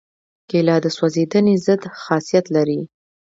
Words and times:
کېله 0.49 0.75
د 0.83 0.87
سوځېدنې 0.95 1.55
ضد 1.65 1.81
خاصیت 2.03 2.45
لري. 2.55 2.81